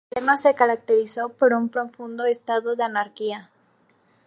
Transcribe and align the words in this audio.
Su 0.11 0.15
gobierno 0.19 0.35
se 0.37 0.55
caracterizó 0.55 1.29
por 1.29 1.53
un 1.53 1.69
profundo 1.69 2.25
estado 2.25 2.75
de 2.75 2.81
anarquía. 2.83 3.51